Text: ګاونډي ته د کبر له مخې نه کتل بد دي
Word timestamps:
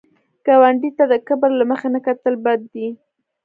ګاونډي 0.45 0.89
ته 0.97 1.03
د 1.11 1.13
کبر 1.27 1.49
له 1.59 1.65
مخې 1.71 1.87
نه 1.95 1.99
کتل 2.05 2.33
بد 2.45 2.59
دي 2.73 2.87